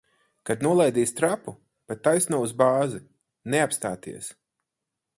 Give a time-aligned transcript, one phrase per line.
[0.49, 1.53] Kad nolaidīs trapu,
[1.91, 3.05] pa taisno uz bāzi.
[3.55, 4.35] Neapstāties!